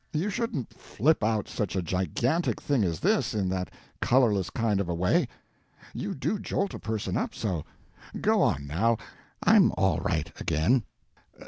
[0.13, 3.69] You shouldn't flip out such a gigantic thing as this in that
[4.01, 5.27] colorless kind of a way.
[5.93, 7.65] You do jolt a person up, so.
[8.19, 8.97] Go on, now,
[9.43, 10.85] I am all right again.